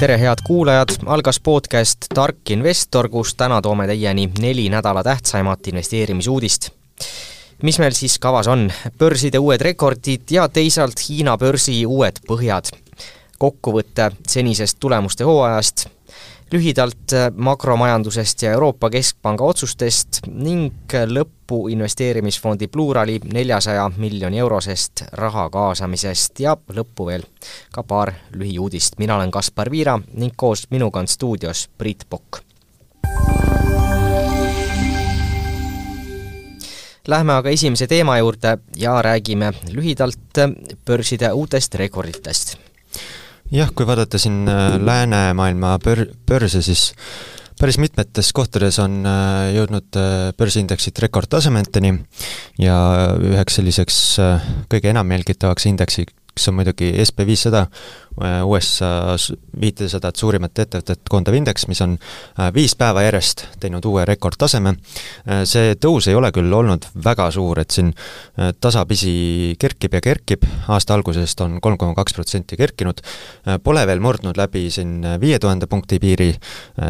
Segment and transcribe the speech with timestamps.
[0.00, 6.70] tere, head kuulajad, algas podcast Tark investor, kus täna toome teieni neli nädala tähtsaimat investeerimisuudist.
[7.62, 8.72] mis meil siis kavas on?
[8.98, 12.72] börside uued rekordid ja teisalt Hiina börsi uued põhjad.
[13.38, 15.86] kokkuvõte senisest tulemuste hooajast
[16.52, 20.72] lühidalt äh, makromajandusest ja Euroopa Keskpanga otsustest ning
[21.06, 27.26] lõppu investeerimisfondi Plurali neljasaja miljoni eurosest raha kaasamisest ja lõppu veel
[27.72, 28.98] ka paar lühiuudist.
[28.98, 32.42] mina olen Kaspar Viira ning koos minuga on stuudios Priit Pokk.
[37.08, 40.42] Lähme aga esimese teema juurde ja räägime lühidalt
[40.86, 42.69] börside uutest rekorditest
[43.54, 46.90] jah, kui vaadata siin äh, läänemaailma bör-, börse, siis
[47.60, 51.94] päris mitmetes kohtades on äh, jõudnud äh, börsiindeksid rekordtasemeteni
[52.62, 52.78] ja
[53.18, 54.00] üheks selliseks
[54.70, 56.92] kõige enam jälgitavaks indeksiks on muidugi
[58.20, 59.16] Viissada, USA
[59.60, 64.74] viitesadat suurimat ettevõtet koondav indeks, mis on äh, viis päeva järjest teinud uue rekordtaseme.
[65.26, 70.02] Äh, see tõus ei ole küll olnud väga suur, et siin äh, tasapisi kerkib ja
[70.04, 73.00] kerkib, aasta algusest on kolm koma kaks protsenti kerkinud,
[73.64, 76.30] pole veel murdnud läbi siin viie tuhande punkti piiri,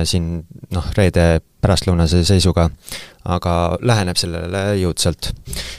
[0.08, 0.32] siin
[0.74, 2.68] noh, reede pärastlõunase seisuga,
[3.28, 5.30] aga läheneb sellele jõudsalt.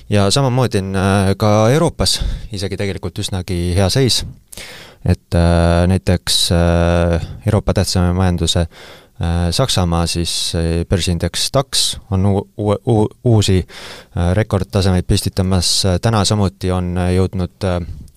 [0.09, 0.93] ja samamoodi on
[1.37, 2.19] ka Euroopas
[2.53, 4.23] isegi tegelikult üsnagi hea seis
[5.05, 10.53] et äh, näiteks äh, Euroopa tähtsama majanduse äh, Saksamaa siis
[10.89, 13.67] börsiindeks DAX on uue, uu-, uusi
[14.33, 17.67] rekordtasemeid püstitamas, täna samuti on jõudnud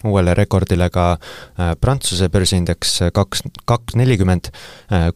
[0.04, 1.14] uuele rekordile ka
[1.80, 4.50] Prantsuse börsiindeks kaks, kaks nelikümmend,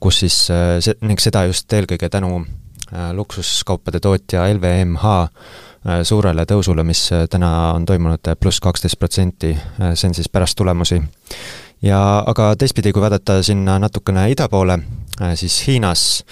[0.01, 2.45] kus siis see, ning seda just eelkõige tänu
[3.13, 5.17] luksuskaupade tootja LVMH
[6.03, 9.55] suurele tõusule, mis täna on toimunud pluss kaksteist protsenti,
[9.95, 11.01] see on siis pärast tulemusi.
[11.83, 14.81] Ja aga teistpidi, kui vaadata sinna natukene ida poole,
[15.23, 16.25] äh, siis Hiinas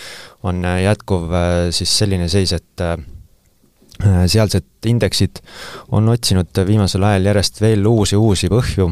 [0.43, 2.83] on äh, jätkuv äh, siis selline seis, et
[4.03, 5.41] sealsed indeksid
[5.97, 8.91] on otsinud viimasel ajal järjest veel uusi, uusi põhju.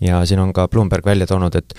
[0.00, 1.74] Ja siin on ka Bloomberg välja toonud, et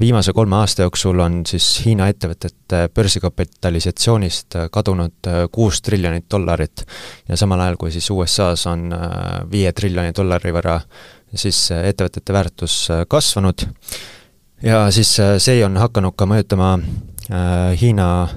[0.00, 6.82] viimase kolme aasta jooksul on siis Hiina ettevõtete börsikapitalisatsioonist kadunud kuus triljonit dollarit.
[7.28, 8.90] Ja samal ajal, kui siis USA-s on
[9.52, 10.80] viie triljoni dollari võrra
[11.38, 13.66] siis äh, ettevõtete väärtus äh, kasvanud.
[14.62, 16.74] Ja siis äh, see on hakanud ka mõjutama
[17.80, 18.28] Hiina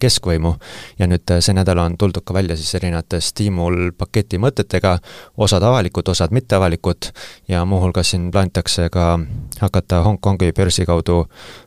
[0.00, 0.54] keskvõimu.
[0.98, 4.96] Ja nüüd see nädal on tuldud ka välja siis erinevate stiimulpaketi mõtetega,
[5.36, 7.10] osad avalikud, osad mitteavalikud,
[7.48, 9.18] ja muuhulgas siin plaanitakse ka
[9.60, 11.26] hakata Hongkongi börsi kaudu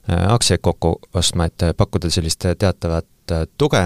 [0.10, 3.08] aktsiaid kokku ostma, et pakkuda sellist teatavat
[3.58, 3.86] tuge,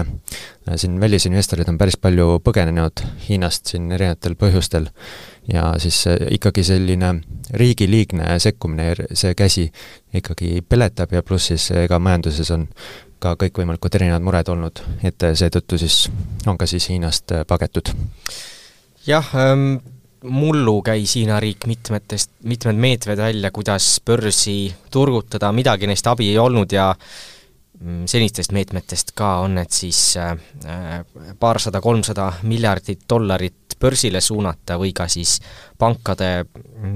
[0.74, 4.88] siin välisinvestorid on päris palju põgenenud Hiinast siin erinevatel põhjustel
[5.52, 7.14] ja siis ikkagi selline
[7.54, 9.66] riigiliigne sekkumine, see käsi
[10.14, 12.68] ikkagi peletab ja pluss siis ega majanduses on
[13.22, 16.06] ka kõikvõimalikud erinevad mured olnud, et seetõttu siis
[16.46, 17.94] on ka siis Hiinast pagetud.
[19.06, 19.78] jah ähm,,
[20.24, 26.38] mullu käis Hiina riik mitmetest, mitmed meetmed välja, kuidas börsi turgutada, midagi neist abi ei
[26.38, 30.34] olnud ja mm, senistest meetmetest ka on need siis äh,
[31.38, 35.38] paarsada, kolmsada miljardit dollarit börsile suunata või ka siis
[35.78, 36.46] pankade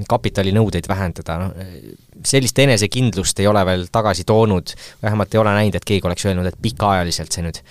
[0.08, 5.86] kapitalinõudeid vähendada, noh sellist enesekindlust ei ole veel tagasi toonud, vähemalt ei ole näinud, et
[5.88, 7.62] keegi oleks öelnud, et pikaajaliselt see nüüd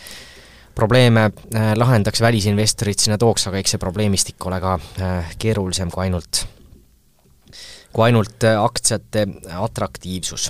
[0.80, 6.06] probleeme äh, lahendaks, välisinvestorid sinna tooks, aga eks see probleemistik ole ka äh, keerulisem kui
[6.08, 6.46] ainult,
[7.94, 9.28] kui ainult äh, aktsiate
[9.60, 10.50] atraktiivsus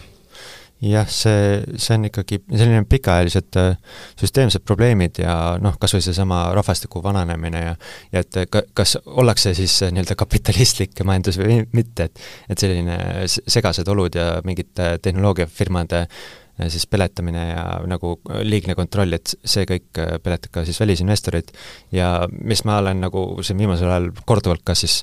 [0.81, 6.41] jah, see, see on ikkagi selline pikaajalised äh, süsteemsed probleemid ja noh, kas või seesama
[6.55, 7.75] rahvastiku vananemine ja
[8.13, 12.99] ja et ka, kas ollakse siis äh, nii-öelda kapitalistlik majandus või mitte, et et selline
[13.27, 16.05] segased olud ja mingite tehnoloogiafirmade
[16.67, 21.53] siis peletamine ja nagu liigne kontroll, et see kõik peletab ka siis välisinvestoreid
[21.95, 24.99] ja mis ma olen nagu siin viimasel ajal korduvalt ka siis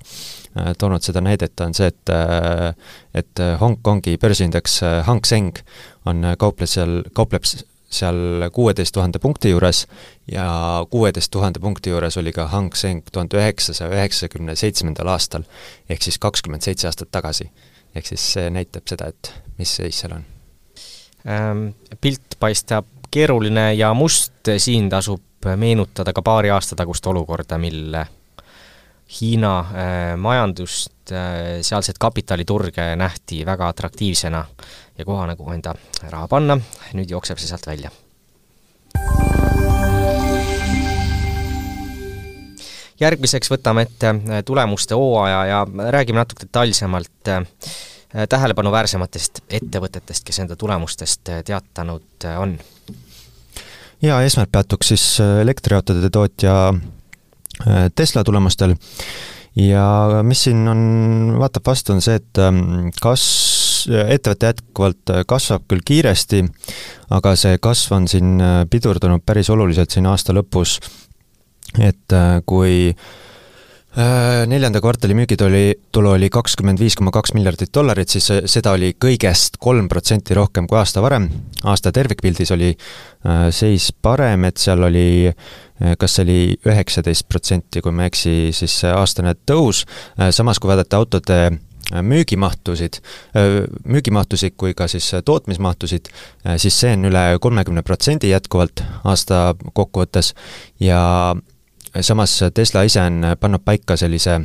[0.57, 2.75] äh, toonud seda näidet, on see, et äh,
[3.17, 5.57] et Hongkongi börsiindeks äh, Hang Seng
[6.07, 9.87] on, kaupleb seal, kaupleb seal kuueteist tuhande punkti juures
[10.33, 10.47] ja
[10.91, 15.47] kuueteist tuhande punkti juures oli ka Hang Seng tuhande üheksasaja üheksakümne seitsmendal aastal,
[15.89, 17.51] ehk siis kakskümmend seitse aastat tagasi.
[17.95, 20.36] ehk siis see näitab seda, et mis seis seal on
[22.01, 27.97] pilt paistab keeruline ja must, siin tasub meenutada ka paari aasta tagust olukorda, mil
[29.07, 34.41] Hiina äh, majandust, äh, sealset kapitaliturge nähti väga atraktiivsena
[34.99, 35.77] ja kohana, kuhu enda
[36.11, 36.57] raha panna,
[36.93, 37.93] nüüd jookseb see sealt välja.
[43.01, 45.59] järgmiseks võtame ette tulemuste hooaja ja
[45.93, 47.31] räägime natuke detailsemalt
[48.29, 52.59] tähelepanuväärsematest ettevõtetest, kes enda tulemustest teatanud on.
[54.03, 55.07] jaa, esmalt peatuks siis
[55.43, 56.75] elektriautode tootja
[57.95, 58.77] Tesla tulemustel
[59.57, 60.81] ja mis siin on,
[61.41, 63.25] vaatab vastu, on see, et ähm, kas
[63.87, 66.43] ettevõte jätkuvalt kasvab küll kiiresti,
[67.17, 70.79] aga see kasv on siin äh, pidurdunud päris oluliselt siin aasta lõpus,
[71.79, 73.07] et äh, kui äh,
[74.47, 78.93] neljanda kvartali müügitulu oli, tulu oli kakskümmend viis koma kaks miljardit dollarit, siis seda oli
[79.01, 81.31] kõigest kolm protsenti rohkem kui aasta varem.
[81.65, 82.75] aasta tervikpildis oli
[83.51, 85.33] seis parem, et seal oli
[85.99, 89.85] kas see oli üheksateist protsenti, kui ma ei eksi, siis aastane tõus,
[90.31, 91.41] samas kui vaadata autode
[92.03, 92.99] müügimahtusid,
[93.85, 96.09] müügimahtusid kui ka siis tootmismahtusid,
[96.59, 100.33] siis see on üle kolmekümne protsendi jätkuvalt aasta kokkuvõttes
[100.83, 101.37] ja
[102.01, 104.41] samas Tesla ise on pannud paika sellise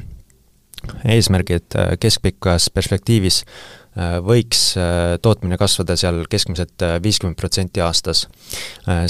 [1.06, 3.44] eesmärgi, et keskpikas perspektiivis
[3.92, 8.28] Äh, võiks äh, tootmine kasvada seal keskmiselt äh, viiskümmend protsenti aastas.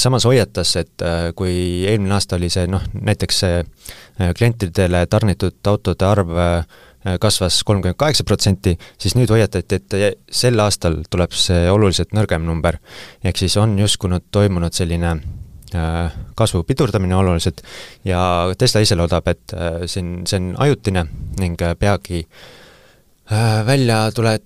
[0.02, 1.04] samas hoiatas, et
[1.38, 3.60] kui eelmine aasta oli see noh, näiteks see
[4.38, 6.34] klientidele tarnitud autode arv
[7.22, 9.96] kasvas kolmkümmend kaheksa protsenti, siis nüüd hoiatati, et
[10.30, 12.78] sel aastal tuleb see oluliselt nõrgem number.
[13.24, 15.16] ehk siis on justkui toimunud selline
[16.36, 17.62] kasvu pidurdamine oluliselt
[18.06, 18.22] ja
[18.58, 19.54] Tesla ise loodab, et
[19.86, 21.06] siin see on ajutine
[21.40, 22.42] ning peagi äh,
[23.32, 24.40] Äh, välja tule,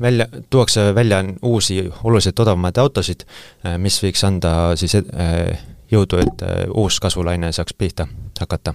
[0.00, 3.20] välja, tuuakse välja uusi oluliselt odavamaid autosid,
[3.66, 5.60] äh, mis võiks anda siis äh,
[5.90, 6.42] jõudu, et
[6.74, 8.08] uus kasvulaine saaks pihta
[8.40, 8.74] hakata.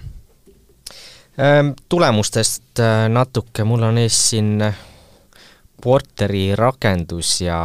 [1.40, 4.64] Ähm, tulemustest natuke, mul on ees siin
[5.84, 7.58] Porteri rakendus ja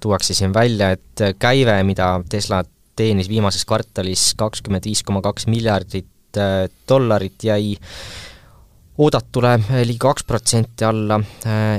[0.00, 2.64] tuuakse siin välja, et käive, mida Tesla
[2.96, 6.10] teenis viimases kvartalis kakskümmend viis koma kaks miljardit
[6.88, 7.76] dollarit, jäi
[8.98, 11.18] oodatule ligi kaks protsenti alla,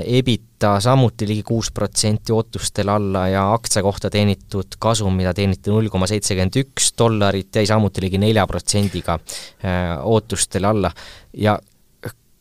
[0.03, 5.91] EBITDA samuti ligi kuus protsenti ootustele alla ja aktsia kohta teenitud kasum, mida teeniti null
[5.91, 10.91] koma seitsekümmend üks dollarit, jäi samuti ligi nelja protsendiga äh, ootustele alla.
[11.35, 11.59] Ja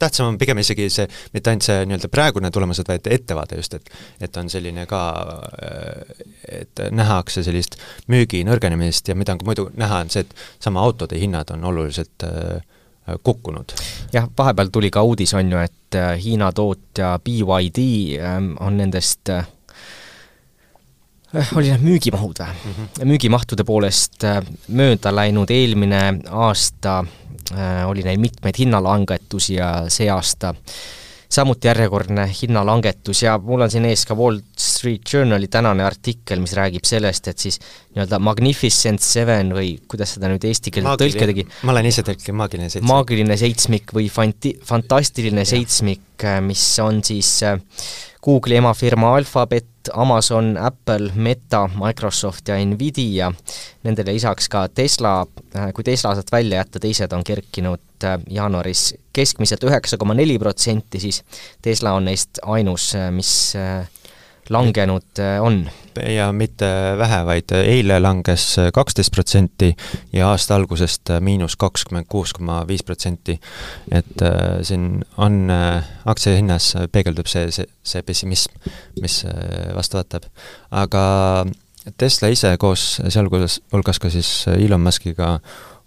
[0.05, 3.91] tähtsam on pigem isegi see, mitte ainult see nii-öelda praegune tulemused, vaid ettevaade just, et
[4.25, 5.03] et on selline ka,
[5.65, 6.23] äh,
[6.61, 7.79] et nähakse sellist
[8.13, 11.65] müügi nõrgenemist ja mida on ka muidu näha, on see, et sama autode hinnad on
[11.73, 12.63] oluliselt äh,
[13.23, 13.75] kukkunud.
[14.13, 17.85] jah, vahepeal tuli ka uudis, on ju, et äh, Hiina tootja BYD
[18.21, 19.31] ähm, on nendest
[21.59, 22.75] oli need müügimahud või mm?
[22.75, 23.13] -hmm.
[23.13, 24.27] müügimahtude poolest
[24.69, 27.03] mööda läinud eelmine aasta
[27.87, 30.77] oli neil mitmeid hinnalangetusi ja see aasta äh,
[31.35, 36.55] samuti järjekordne hinnalangetus ja mul on siin ees ka Wall Street Journali tänane artikkel, mis
[36.57, 41.47] räägib sellest, et siis nii-öelda Magnificent Seven või kuidas seda nüüd eesti keelde tõlke tegi?
[41.67, 42.91] ma olen ise tõlkinud, maagiline seitsmik.
[42.93, 45.53] maagiline seitsmik või fanti-, fantastiline ja.
[45.55, 47.59] seitsmik, mis on siis äh,
[48.25, 53.33] Google'i emafirma Alphabet, Amazon, Apple, Meta, Microsoft ja Nvidia,
[53.85, 55.27] nendele lisaks ka Tesla,
[55.57, 60.39] äh, kui Tesla sealt välja jätta, teised on kerkinud äh, jaanuaris keskmiselt üheksa koma neli
[60.39, 61.23] protsenti, siis
[61.63, 63.55] Tesla on neist ainus, äh, mis
[64.51, 65.71] langenud äh, on.
[66.09, 66.67] ja mitte
[66.99, 69.71] vähe, vaid eile langes kaksteist protsenti
[70.13, 73.39] ja aasta algusest miinus kakskümmend kuus koma viis protsenti.
[73.93, 78.57] et äh, siin on äh,, aktsia hinnas peegeldub see, see, see pessimism,
[79.01, 79.23] mis
[79.75, 80.29] vastu vaatab.
[80.71, 81.05] aga
[81.99, 85.39] Tesla ise koos sealhulgas, hulgas ka siis Elon Muskiga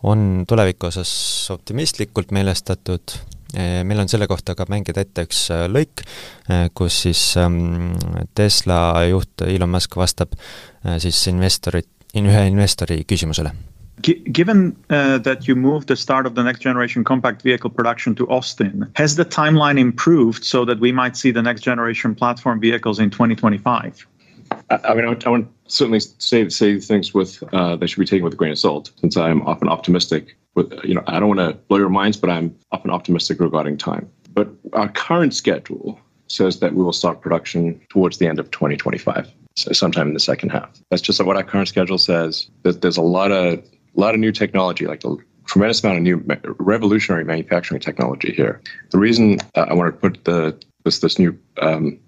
[0.05, 1.09] on tuleviku osas
[1.51, 6.03] optimistlikult meelestatud, Eh, meil on selle kohta ka mängida ette üks äh, lõik,
[6.49, 7.95] äh, kus siis ähm,
[8.35, 13.55] Tesla juht Elon Musk vastab äh, siis investorit, ühe investori küsimusele
[14.01, 18.29] Given uh, that you moved the start of the next generation compact vehicle production to
[18.29, 22.99] Austin, has the timeline improved so that we might see the next generation platform vehicles
[22.99, 24.05] in 2025?
[24.69, 27.99] I, I mean, I would, I would, certainly say say things with uh, that should
[27.99, 30.37] be taken with a grain of salt, since I'm often optimistic
[30.83, 34.09] you know, I don't want to blow your minds, but I'm often optimistic regarding time.
[34.33, 39.31] But our current schedule says that we will start production towards the end of 2025,
[39.55, 40.69] so sometime in the second half.
[40.89, 42.49] That's just what our current schedule says.
[42.63, 46.03] That there's a lot of a lot of new technology, like a tremendous amount of
[46.03, 46.23] new
[46.59, 48.61] revolutionary manufacturing technology here.
[48.91, 51.99] The reason uh, I wanted to put the this this new um,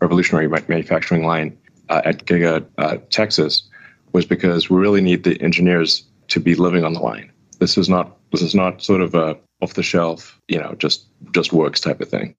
[0.00, 1.56] revolutionary manufacturing line
[1.88, 3.68] uh, at Giga uh, Texas
[4.12, 7.30] was because we really need the engineers to be living on the line.
[7.58, 11.08] This is not this is not sort of a off the shelf, you know, just
[11.36, 12.34] just works type of thing.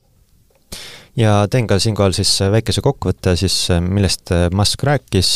[1.18, 5.32] ja teen ka siinkohal siis väikese kokkuvõtte siis, millest Musk rääkis,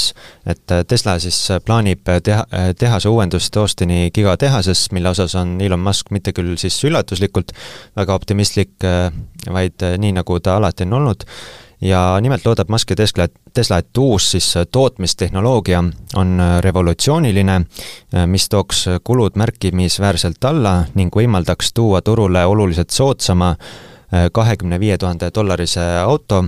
[0.46, 2.44] et Tesla siis plaanib teha,
[2.78, 7.56] tehase uuendust Austini gigatehases, mille osas on Elon Musk mitte küll siis üllatuslikult
[7.98, 8.78] väga optimistlik,
[9.50, 11.26] vaid nii, nagu ta alati on olnud,
[11.82, 15.84] ja nimelt loodab Musk ja Tesla, Tesla, et uus siis tootmistehnoloogia
[16.16, 17.62] on revolutsiooniline,
[18.26, 23.56] mis tooks kulud märkimisväärselt alla ning võimaldaks tuua turule oluliselt soodsama
[24.32, 26.46] kahekümne viie tuhande dollarise auto.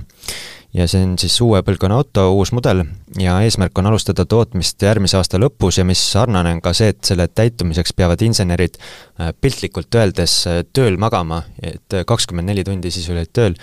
[0.74, 2.80] Ja see on siis uue põlvkonna auto, uus mudel.
[3.22, 6.98] Ja eesmärk on alustada tootmist järgmise aasta lõpus ja mis sarnane on ka see, et
[7.06, 10.34] selle täitumiseks peavad insenerid äh, piltlikult öeldes
[10.74, 13.54] tööl magama, et kakskümmend neli tundi sisuliselt tööl,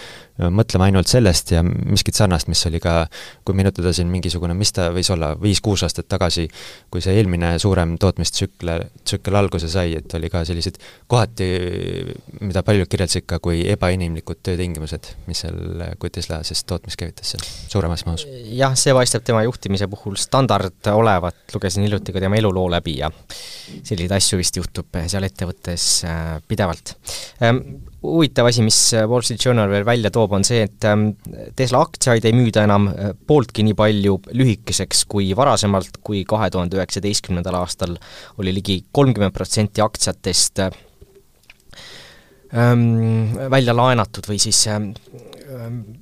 [0.50, 3.06] mõtlema ainult sellest ja miskit sarnast, mis oli ka,
[3.46, 6.48] kui meenutada siin mingisugune, mis ta võis olla, viis-kuus aastat tagasi,
[6.92, 10.80] kui see eelmine suurem tootmistsükle, tsükkel alguse sai, et oli ka sellised
[11.12, 11.50] kohati,
[12.42, 17.46] mida paljud kirjeldasid ka kui ebainimlikud töötingimused, mis seal, kui Tesla siis tootmist käivitas seal
[17.46, 18.26] suuremas mahus.
[18.56, 23.12] jah, see paistab tema juhtimise puhul standard olevat, lugesin hiljuti ka tema eluloo läbi ja
[23.84, 26.96] selliseid asju vist juhtub seal ettevõttes äh, pidevalt
[27.44, 27.64] ähm,
[28.02, 28.78] huvitav asi, mis
[29.08, 31.12] Wall Street Journal veel välja toob, on see, et ähm,
[31.58, 36.80] Tesla aktsiaid ei müüda enam äh, pooltki nii palju lühikeseks kui varasemalt, kui kahe tuhande
[36.80, 37.98] üheksateistkümnendal aastal
[38.42, 40.72] oli ligi kolmkümmend protsenti aktsiatest ähm,
[43.54, 44.92] välja laenatud või siis ähm,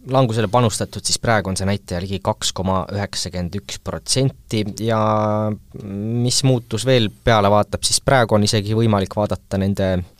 [0.07, 5.01] langusele panustatud, siis praegu on see näitaja ligi kaks koma üheksakümmend üks protsenti ja
[5.83, 10.18] mis muutus veel peale vaatab, siis praegu on isegi võimalik vaadata nende Äh,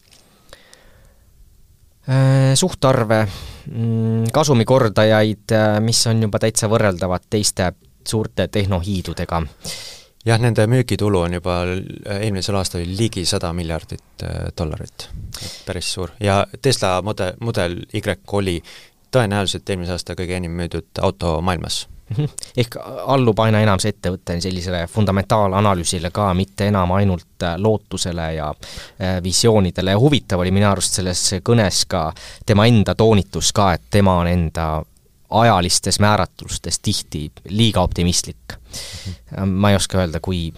[2.55, 3.27] suhtarve,
[3.71, 7.73] mm, kasumikordajaid, äh, mis on juba täitsa võrreldavad teiste
[8.07, 9.41] suurte tehnohiidudega.
[10.25, 11.59] jah, nende müügitulu on juba
[12.19, 15.09] eelmisel aastal ligi sada miljardit äh, dollarit,
[15.65, 18.01] päris suur, ja Tesla mudel, mudel Y
[18.31, 18.63] oli
[19.11, 21.87] tõenäoliselt eelmise aasta kõige enim müüdud auto maailmas.
[22.57, 28.49] Ehk allub aina enam see ettevõte sellisele fundamentaalanalüüsile ka, mitte enam ainult äh, lootusele ja
[28.49, 32.09] äh, visioonidele ja huvitav oli minu arust selles kõnes ka
[32.45, 34.69] tema enda toonitus ka, et tema on enda
[35.29, 38.57] ajalistes määratlustes tihti liiga optimistlik.
[38.57, 39.49] Mhm.
[39.49, 40.53] ma ei oska öelda, kui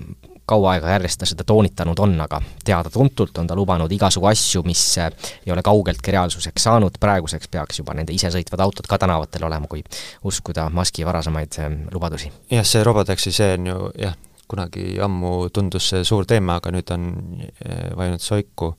[0.52, 4.82] kaua aega järjest ta seda toonitanud on, aga teada-tuntult on ta lubanud igasugu asju, mis
[5.00, 5.12] äh,
[5.46, 9.84] ei ole kaugeltki reaalsuseks saanud, praeguseks peaks juba nende isesõitvad autod ka tänavatel olema, kui
[10.28, 12.32] uskuda Muski varasemaid äh, lubadusi.
[12.52, 14.18] jah, see robotaksi, see on ju jah,
[14.52, 17.12] kunagi ammu tundus see suur teema, aga nüüd on
[17.48, 18.74] äh, vajunud soiku.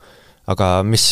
[0.52, 1.04] aga mis,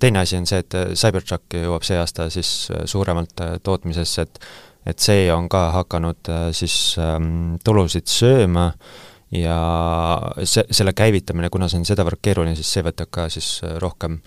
[0.00, 4.46] teine asi on see, et Cybertruck jõuab see aasta siis suuremalt tootmisesse, et
[4.84, 11.68] et see on ka hakanud siis ähm, tulusid sööma äh,, ja see, selle käivitamine, kuna
[11.70, 14.18] see on sedavõrd keeruline, siis see võtab ka siis äh, rohkem,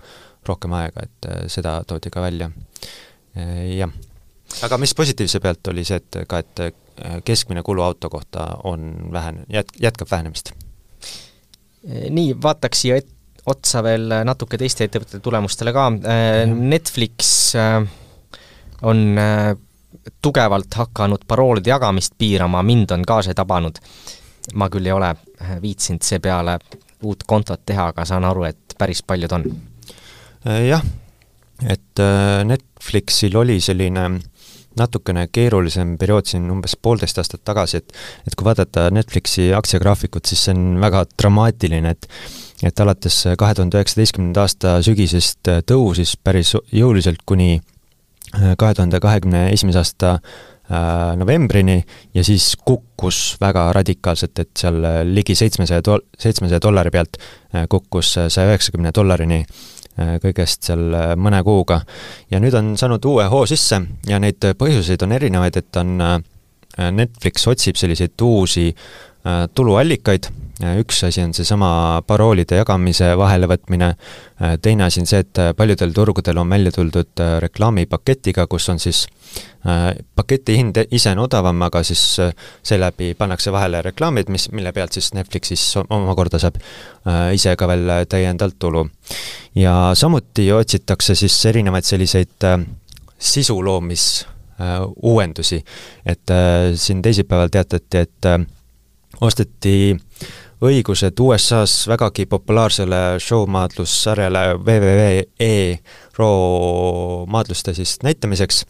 [0.48, 2.50] rohkem aega, et äh, seda toodi ka välja.
[3.36, 3.92] Äh, jah.
[4.64, 9.46] aga mis positiivse pealt oli see, et ka, et keskmine kulu auto kohta on vähene,
[9.52, 10.52] jät-, jätkab vähenemist?
[11.88, 13.14] nii, vaataks siia et-,
[13.48, 15.84] otsa veel natuke teiste ettevõtete tulemustele ka,
[16.50, 17.54] Netflix
[18.82, 18.98] on
[20.20, 23.78] tugevalt hakanud paroolide jagamist piirama, mind on ka see tabanud
[24.54, 26.58] ma küll ei ole äh, viitsinud seepeale
[27.06, 29.46] uut kontot teha, aga saan aru, et päris paljud on.
[30.46, 30.82] Äh, jah,
[31.66, 34.08] et äh, Netflixil oli selline
[34.78, 37.96] natukene keerulisem periood siin umbes poolteist aastat tagasi, et
[38.28, 42.06] et kui vaadata Netflixi aktsiagraafikut, siis see on väga dramaatiline, et
[42.66, 47.60] et alates kahe tuhande üheksateistkümnenda aasta sügisest tõusis päris jõuliselt kuni
[48.32, 50.57] kahe tuhande kahekümne esimese aasta Äh,
[51.16, 51.78] novembrini
[52.14, 58.14] ja siis kukkus väga radikaalselt, et seal ligi seitsmesaja dol-, seitsmesaja dollari pealt äh, kukkus
[58.28, 61.80] saja üheksakümne dollarini äh, kõigest seal mõne kuuga.
[62.30, 65.96] ja nüüd on saanud uue hoo sisse ja neid põhjuseid on erinevaid, et on
[66.94, 68.70] Netflix otsib selliseid uusi
[69.54, 70.28] tuluallikaid,
[70.78, 71.70] üks asi on seesama
[72.06, 73.88] paroolide jagamise vahelevõtmine,
[74.62, 79.02] teine asi on see, et paljudel turgudel on välja tuldud reklaamipaketiga, kus on siis
[79.66, 82.30] Äh, paketi hind ise on odavam, aga siis äh,
[82.62, 87.66] seeläbi pannakse vahele reklaamid, mis, mille pealt siis Netflix siis omakorda saab äh, ise ka
[87.68, 88.86] veel täiendavalt tulu.
[89.58, 92.46] ja samuti otsitakse siis erinevaid selliseid
[93.18, 94.26] sisu loomis
[95.02, 95.62] uuendusi,
[96.06, 96.32] et
[96.74, 98.26] siin teisipäeval teatati, et
[99.20, 99.96] osteti
[100.64, 105.78] õigused USA-s vägagi populaarsele show-maadlussarjale WWE
[106.18, 108.64] Raw maadluste siis näitamiseks.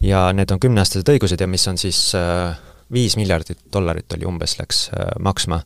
[0.00, 2.54] Ja need on kümneaastased õigused ja mis on siis äh,
[2.92, 5.60] viis miljardit dollarit oli umbes, läks äh, maksma.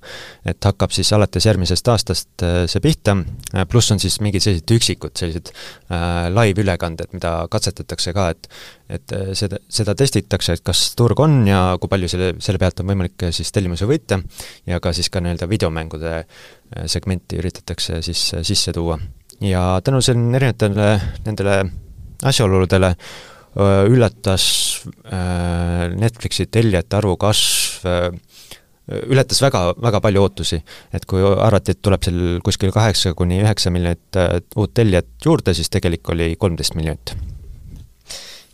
[0.47, 3.17] et hakkab siis alates järgmisest aastast äh, see pihta,
[3.71, 8.51] pluss on siis mingid sellised üksikud sellised äh, live-ülekanded, mida katsetatakse ka, et
[8.89, 12.89] et seda, seda testitakse, et kas turg on ja kui palju selle, selle pealt on
[12.89, 14.17] võimalik siis tellimusi võita
[14.67, 16.15] ja ka siis ka nii-öelda videomängude
[16.89, 18.97] segmenti üritatakse siis sisse tuua.
[19.45, 20.89] ja tänu siin erinevatele
[21.27, 21.59] nendele
[22.25, 22.95] asjaoludele
[23.57, 24.45] üllatas
[25.97, 27.89] Netflixi tellijate arvu kasv,
[28.89, 30.63] ületas väga, väga palju ootusi.
[30.93, 34.21] et kui arvati, et tuleb seal kuskil kaheksa kuni üheksa miljonit
[34.57, 37.17] uut tellijat juurde, siis tegelik oli kolmteist miljonit.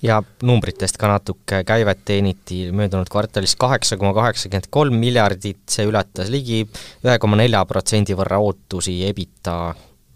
[0.04, 6.28] Ja numbritest ka natuke, käivet teeniti möödunud kvartalis kaheksa koma kaheksakümmend kolm miljardit, see ületas
[6.34, 6.66] ligi
[7.06, 9.56] ühe koma nelja protsendi võrra ootusi, EBITA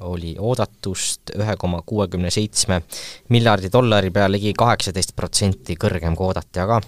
[0.01, 2.83] oli oodatust ühe koma kuuekümne seitsme
[3.35, 6.81] miljardi dollari peale ligi kaheksateist protsenti kõrgem kui oodati, aga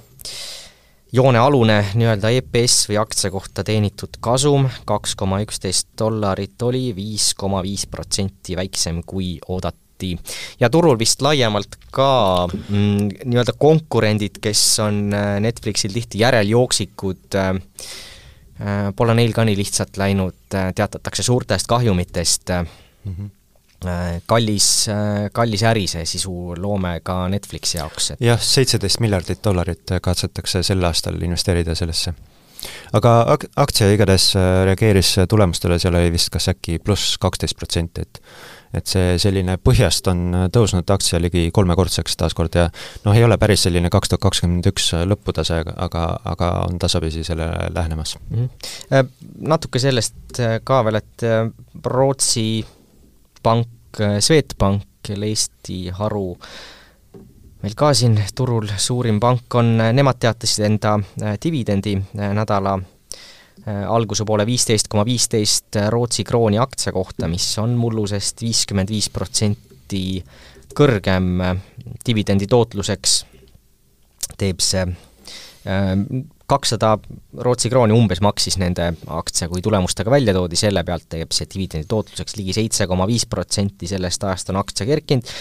[1.12, 7.62] joonealune nii-öelda EPS või aktsia kohta teenitud kasum kaks koma üksteist dollarit oli viis koma
[7.66, 10.14] viis protsenti väiksem kui oodati.
[10.60, 17.50] Ja turul vist laiemalt ka mm, nii-öelda konkurendid, kes on äh, Netflixil tihti järeljooksikud äh,
[18.62, 22.54] äh,, pole neil ka nii lihtsalt läinud, äh, teatatakse suurtest kahjumitest
[23.04, 23.36] mm, -hmm
[24.28, 24.66] kallis,
[25.32, 31.16] kallis äri see sisuloome ka Netflixi jaoks, et jah, seitseteist miljardit dollarit katsetakse sel aastal
[31.22, 32.12] investeerida sellesse.
[32.92, 34.34] aga ak-, aktsia igatahes
[34.68, 38.20] reageeris tulemustele, seal oli vist kas äkki pluss kaksteist protsenti, et
[38.74, 40.20] et see selline põhjast on
[40.54, 42.68] tõusnud aktsia ligi kolmekordseks taaskord ja
[43.04, 47.70] noh, ei ole päris selline kaks tuhat kakskümmend üks lõputase, aga, aga on tasapisi sellele
[47.74, 48.48] lähenemas mm.
[48.90, 49.08] -hmm.
[49.50, 51.50] Natuke sellest äh, ka veel, et äh,
[51.84, 52.64] Rootsi
[53.42, 56.36] pank Swedbank, Eesti haru.
[57.60, 60.94] Meil ka siin turul suurim pank on, nemad teatasid enda
[61.42, 62.76] dividendi nädala
[63.68, 69.10] Äh, alguse poole viisteist koma viisteist Rootsi krooni aktsia kohta, mis on mullusest viiskümmend viis
[69.12, 70.22] protsenti
[70.76, 71.58] kõrgem äh,
[72.06, 73.18] dividendi tootluseks,
[74.40, 75.92] teeb see äh,
[76.50, 76.96] kakssada
[77.40, 81.88] Rootsi krooni umbes maksis nende aktsia, kui tulemustega välja toodi, selle pealt teeb see dividendi
[81.90, 85.34] tootluseks ligi seitse koma viis protsenti, sellest ajast on aktsia kerkinud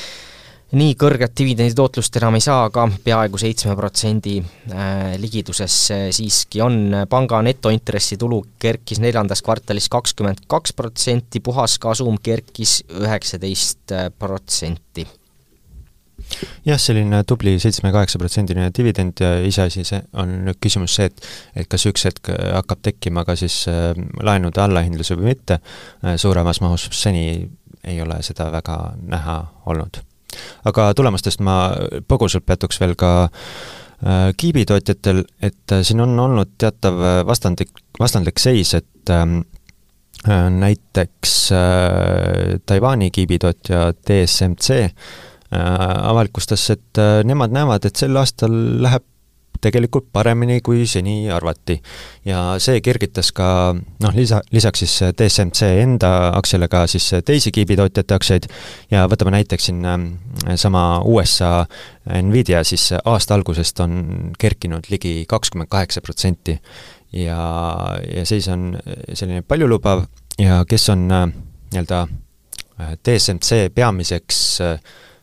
[0.69, 5.77] nii kõrget dividendi tootlust enam ei saa, aga peaaegu seitsme protsendi äh, ligiduses
[6.13, 6.77] siiski on.
[7.09, 15.07] panga netointressitulu kerkis neljandas kvartalis kakskümmend kaks protsenti, puhaskasum kerkis üheksateist protsenti
[16.65, 21.29] jah, selline tubli seitsme-kaheksa-protsendine dividend ja iseasi see on küsimus see, et
[21.63, 25.59] et kas üks hetk hakkab tekkima ka siis äh, laenude allahindlus või mitte,
[26.03, 27.49] äh, suuremas mahus seni
[27.83, 28.77] ei ole seda väga
[29.07, 30.01] näha olnud.
[30.69, 31.55] Aga tulemustest ma
[32.09, 38.41] põgusalt peatuks veel ka äh, kiibitootjatel, et äh, siin on olnud teatav äh, vastandlik, vastandlik
[38.41, 39.41] seis, et ähm,
[40.59, 41.33] näiteks
[42.67, 44.81] Taiwan'i kiibitootja DSMC
[45.51, 49.05] avalikustas, et nemad näevad, et sel aastal läheb
[49.61, 51.79] tegelikult paremini, kui seni arvati.
[52.25, 58.15] ja see kergitas ka noh, lisa, lisaks siis DSMC enda aktsiale ka siis teisi kiibitootjate
[58.15, 58.47] aktsiaid
[58.91, 60.07] ja võtame näiteks siin ähm,
[60.55, 61.65] sama USA
[62.21, 66.59] Nvidia, siis aasta algusest on kerkinud ligi kakskümmend kaheksa protsenti.
[67.13, 67.41] ja,
[68.15, 68.77] ja seis on
[69.13, 70.05] selline paljulubav
[70.39, 71.27] ja kes on äh,
[71.73, 72.07] nii-öelda
[72.79, 74.79] äh, DSMC peamiseks äh,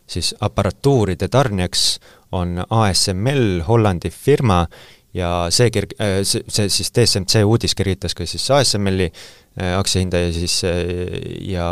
[0.07, 1.99] siis aparatuuride tarnijaks
[2.31, 4.65] on ASML, Hollandi firma,
[5.17, 10.21] ja see ker-, äh, see, see siis DSMC uudis kergitas ka siis ASML-i äh, aktsiahinda
[10.25, 10.81] ja siis äh,
[11.47, 11.67] ja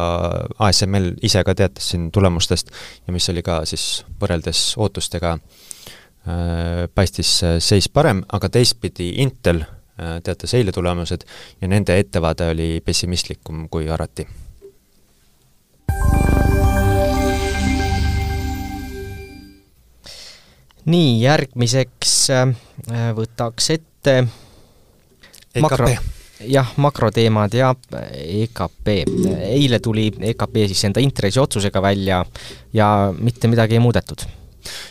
[0.60, 2.71] ASML ise ka teatas siin tulemustest
[3.08, 5.38] ja mis oli ka siis võrreldes ootustega,
[6.98, 7.30] paistis
[7.62, 9.60] seis parem, aga teistpidi Intel
[10.26, 11.21] teatas eile tulemused
[11.62, 14.26] ja nende ettevaade oli pessimistlikum, kui arvati
[20.91, 22.54] nii, järgmiseks äh,
[23.17, 25.62] võtaks ette EKP.
[25.65, 25.89] makro,
[26.45, 27.74] jah, makroteemad ja
[28.45, 28.91] EKP.
[29.50, 32.24] eile tuli EKP siis enda intressiotsusega välja
[32.74, 34.28] ja mitte midagi ei muudetud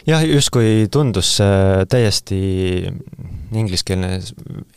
[0.07, 2.41] jah, justkui tundus äh, täiesti
[3.55, 4.17] ingliskeelne,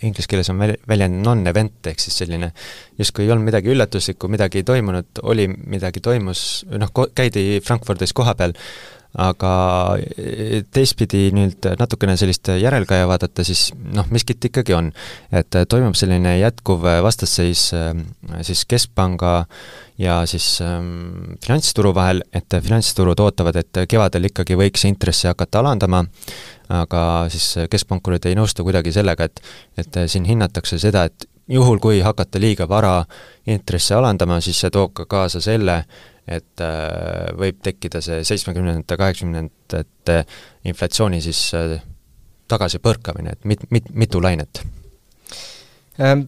[0.05, 2.51] inglise keeles on väljend non-event, ehk siis selline
[2.99, 8.53] justkui ei olnud midagi üllatuslikku, midagi ei toimunud, oli midagi toimus, noh, käidi Frankfurdis kohapeal,
[9.17, 9.51] aga
[9.97, 14.91] eh, teistpidi nüüd natukene sellist järelkaja vaadata, siis noh, miskit ikkagi on.
[15.31, 17.93] et toimub selline jätkuv vastasseis eh,
[18.45, 19.33] siis Keskpanga
[19.97, 26.03] ja siis ähm, finantsturu vahel, et finantsturud ootavad, et kevadel ikkagi võiks intresse hakata alandama,
[26.69, 27.01] aga
[27.33, 29.41] siis keskpankurid ei nõustu kuidagi sellega, et
[29.77, 33.05] et siin hinnatakse seda, et juhul, kui hakata liiga vara
[33.47, 35.83] intresse alandama, siis see toob ka kaasa selle,
[36.27, 40.17] et äh, võib tekkida see seitsmekümnendate, kaheksakümnendate
[40.67, 41.77] inflatsiooni siis äh,
[42.51, 44.63] tagasipõrkamine, et mit-, mit-, mitu lainet?
[46.03, 46.27] Ähm,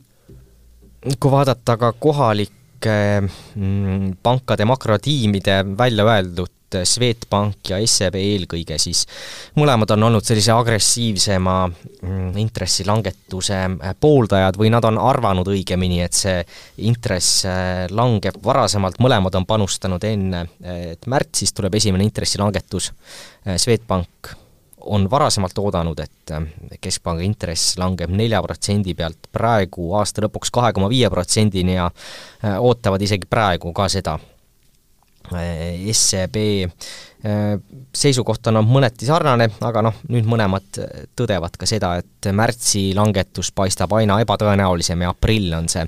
[1.19, 9.05] kui vaadata ka kohalike mm, pankade makrotiimide välja öeldud Swedbank ja SEB eelkõige, siis
[9.59, 13.61] mõlemad on olnud sellise agressiivsema mm, intressilangetuse
[13.99, 16.37] pooldajad või nad on arvanud õigemini, et see
[16.89, 17.45] intress
[17.93, 22.91] langeb varasemalt, mõlemad on panustanud enne, et märtsis tuleb esimene intressilangetus,
[23.57, 24.35] Swedbank
[24.81, 26.43] on varasemalt oodanud, et äh,
[26.81, 32.57] keskpanga intress langeb nelja protsendi pealt praegu aasta lõpuks kahe koma viie protsendini ja äh,
[32.59, 34.17] ootavad isegi praegu ka seda.
[35.35, 36.37] Äh, SEB
[37.91, 40.77] seisukoht on mõneti sarnane, aga noh, nüüd mõlemad
[41.19, 45.83] tõdevad ka seda, et märtsi langetus paistab aina ebatõenäolisem ja aprill on see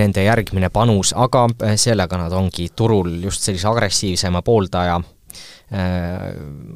[0.00, 1.44] nende järgmine panus, aga
[1.76, 5.15] sellega nad ongi turul just sellise agressiivsema pooldaja Äh,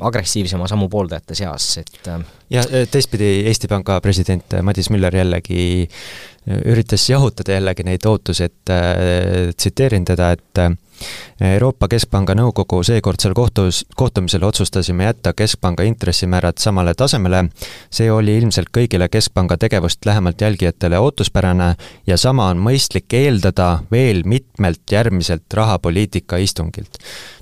[0.01, 6.59] agressiivsema sammu pooldajate seas, et äh, ja teistpidi Eesti Panga president Madis Müller jällegi äh,
[6.73, 8.75] üritas jahutada jällegi neid ootusi, et
[9.57, 10.65] tsiteerin teda, et
[11.41, 17.47] Euroopa Keskpanga nõukogu seekordsel kohtus, kohtumisel otsustasime jätta Keskpanga intressimäärad samale tasemele,
[17.93, 21.75] see oli ilmselt kõigile Keskpanga tegevust lähemalt jälgijatele ootuspärane
[22.07, 27.01] ja sama on mõistlik eeldada veel mitmelt järgmiselt rahapoliitika istungilt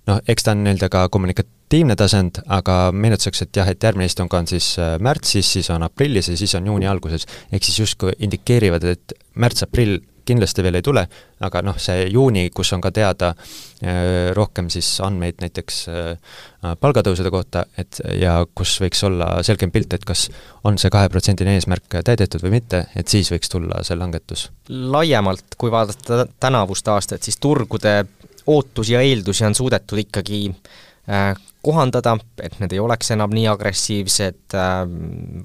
[0.09, 4.33] noh, eks ta on nii-öelda ka kommunikatiivne tasand, aga meenutuseks, et jah, et järgmine istung
[4.35, 8.15] on siis äh, märtsis, siis on aprillis ja siis on juuni alguses, ehk siis justkui
[8.25, 11.03] indikeerivad, et märts-aprill kindlasti veel ei tule,
[11.45, 16.35] aga noh, see juuni, kus on ka teada äh, rohkem siis andmeid näiteks äh,
[16.81, 20.27] palgatõusude kohta, et ja kus võiks olla selgem pilt, et kas
[20.69, 24.49] on see kaheprotsendine eesmärk täidetud või mitte, et siis võiks tulla see langetus.
[24.69, 28.03] laiemalt, kui vaadata tänavust aastat, siis turgude
[28.49, 34.57] ootusi ja eeldusi on suudetud ikkagi äh, kohandada, et need ei oleks enam nii agressiivsed,
[34.57, 34.81] äh,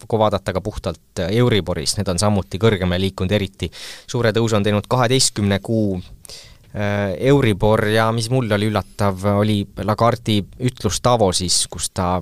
[0.07, 3.69] kui vaadata ka puhtalt Euriboris, need on samuti kõrgemale liikunud, eriti
[4.07, 10.39] suure tõusu on teinud kaheteistkümne kuu äh, Euribor ja mis mulle oli üllatav, oli Lagardi
[10.69, 12.15] ütlus Davosis, kus ta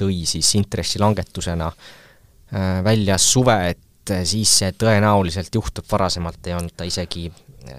[0.00, 1.68] tõi siis intressilangetusena
[2.82, 3.89] välja suve, et
[4.28, 7.28] siis see tõenäoliselt juhtub, varasemalt ei olnud ta isegi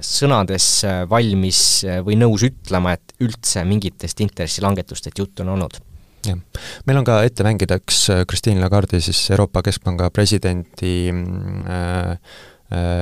[0.05, 1.61] sõnades äh, valmis
[2.05, 5.79] või nõus ütlema, et üldse mingitest intressilangetustest juttu on olnud
[6.27, 6.37] jah,
[6.85, 12.15] meil on ka ette mängida üks Christine Lagarde'i siis Euroopa Keskpanga presidendi äh,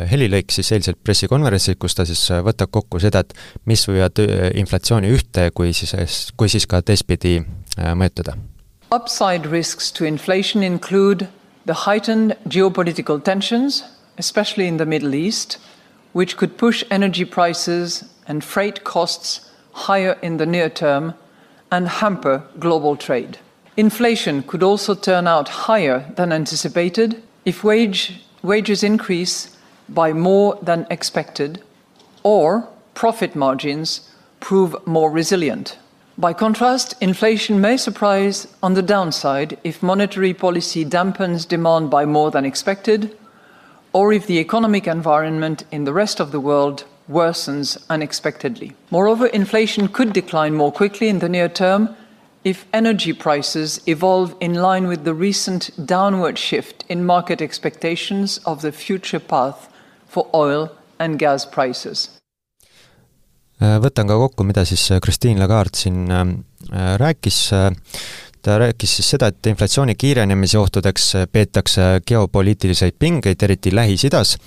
[0.10, 3.36] helilõik siis eilselt pressikonverentsil, kus ta siis võtab kokku seda, et
[3.70, 4.18] mis võivad
[4.58, 5.94] inflatsiooni ühte kui siis,
[6.34, 7.36] kui siis ka teistpidi
[7.78, 8.34] mõjutada.
[8.90, 11.28] Upside risks to inflation include
[11.70, 13.84] the heightened geopolitical tensions,
[14.18, 15.60] especially in the Middle East
[16.14, 19.52] which could push energy prices and freight costs
[19.86, 21.14] higher in the near term
[21.72, 23.38] and hamper global trade.
[23.78, 29.56] Inflation could also turn out higher than anticipated if wage, wages increase
[29.88, 31.62] by more than expected
[32.24, 35.78] or profit margins prove more resilient.
[36.20, 42.30] By contrast, inflation may surprise on the downside if monetary policy dampens demand by more
[42.30, 43.18] than expected
[43.94, 48.76] or if the economic environment in the rest of the world worsens unexpectedly.
[48.92, 51.96] Moreover, inflation could decline more quickly in the near term
[52.44, 58.62] if energy prices evolve in line with the recent downward shift in market expectations of
[58.62, 59.72] the future path
[60.06, 62.19] for oil and gas prices.
[63.60, 66.08] Võtan ka kokku, mida siis Christine Lagarde siin
[67.02, 67.50] rääkis.
[68.40, 74.38] Ta rääkis siis seda, et inflatsiooni kiirenemise ohtudeks peetakse geopoliitiliseid pingeid, eriti Lähis-Idas,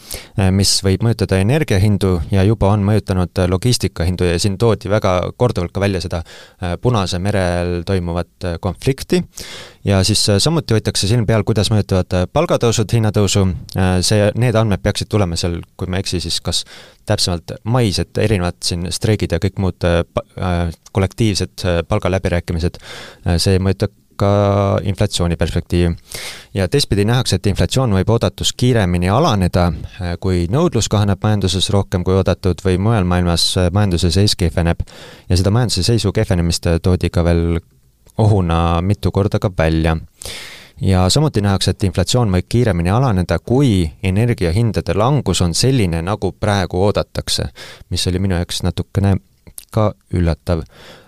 [0.57, 5.85] mis võib mõjutada energiahindu ja juba on mõjutanud logistikahindu ja siin toodi väga korduvalt ka
[5.85, 9.20] välja seda äh, Punase merel toimuvat äh, konflikti
[9.84, 13.46] ja siis äh, samuti hoitakse silm peal, kuidas mõjutavad palgatõusud hinnatõusu,
[14.00, 16.64] see, need andmed peaksid tulema seal, kui ma ei eksi, siis kas
[17.08, 19.88] täpsemalt mais, et erinevad siin streigid ja kõik muud
[20.92, 22.78] kollektiivsed palgaläbirääkimised,
[23.42, 25.96] see mõjutab ka inflatsiooni perspektiivi.
[26.54, 32.04] ja teistpidi nähakse, et inflatsioon võib oodatust kiiremini alaneda, äh, kui nõudlus kahaneb majanduses rohkem
[32.04, 34.84] kui oodatud või mujal maailmas äh, majanduse seis kehveneb.
[35.28, 37.60] ja seda majanduse seisu kehvenemist äh, toodi ka veel
[38.18, 39.96] ohuna mitu korda ka välja.
[40.83, 46.81] Ja samuti nähakse, et inflatsioon võib kiiremini alaneda, kui energiahindade langus on selline, nagu praegu
[46.83, 47.46] oodatakse,
[47.90, 49.14] mis oli minu jaoks natukene
[49.72, 50.64] ka üllatav.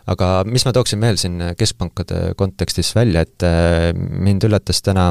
[0.07, 5.09] Aga mis ma tooksin veel siin keskpankade kontekstis välja, et äh, mind üllatas täna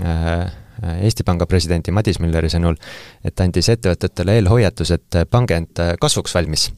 [0.00, 0.46] äh,
[1.00, 2.76] Eesti Panga presidendi Madis Mülleri sõnul,
[3.24, 6.70] et andis ettevõtetele eelhoiatus, et pange end kasvuks valmis.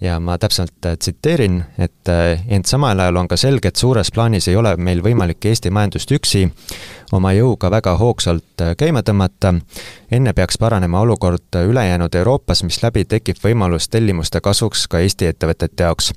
[0.00, 2.08] ja ma täpselt tsiteerin, et
[2.48, 6.10] ent samal ajal on ka selge, et suures plaanis ei ole meil võimalik Eesti majandust
[6.10, 6.48] üksi
[7.12, 9.54] oma jõuga väga hoogsalt käima tõmmata,
[10.10, 16.12] enne peaks paranema olukord ülejäänud Euroopas, misläbi tekib võimalus tellimuste kasvuks ka Eesti ettevõtete jaoks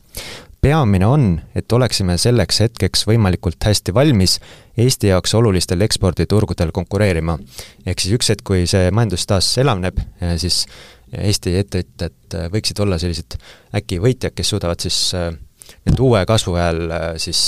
[0.66, 1.26] peamine on,
[1.56, 4.40] et oleksime selleks hetkeks võimalikult hästi valmis
[4.82, 7.38] Eesti jaoks olulistel eksporditurgudel konkureerima.
[7.86, 10.02] ehk siis üks hetk, kui see majandus taas elavneb,
[10.42, 10.64] siis
[11.14, 13.38] Eesti ettevõtjad võiksid olla sellised
[13.78, 16.82] äkki võitjad, kes suudavad siis nüüd uue kasvu ajal
[17.22, 17.46] siis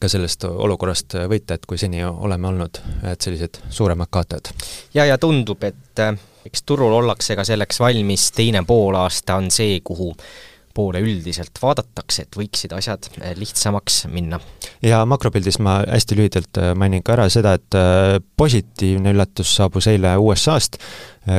[0.00, 4.50] ka sellest olukorrast võita, et kui seni oleme olnud ühed sellised suuremad kaotajad.
[4.98, 6.06] ja, ja tundub, et
[6.46, 10.16] eks turul ollakse ka selleks valmis, teine poolaasta on see, kuhu
[10.74, 14.40] poole üldiselt vaadatakse, et võiksid asjad lihtsamaks minna.
[14.82, 17.78] ja makropildis ma hästi lühidalt mainin ka ära seda, et
[18.36, 20.78] positiivne üllatus saabus eile USA-st,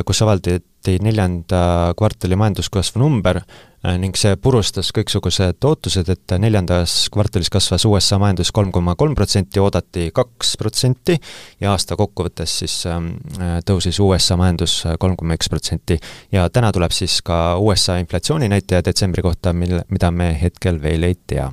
[0.06, 3.42] kus avaldati neljanda kvartali majanduskasvu number,
[3.82, 9.16] Äh, ning see purustas kõiksugused ootused, et neljandas kvartalis kasvas USA majandus kolm koma kolm
[9.18, 11.16] protsenti, oodati kaks protsenti
[11.64, 15.98] ja aasta kokkuvõttes siis ähm, äh, tõusis USA majandus kolm koma üks protsenti.
[16.32, 21.18] ja täna tuleb siis ka USA inflatsiooninäitaja detsembri kohta, mille, mida me hetkel veel ei
[21.26, 21.50] tea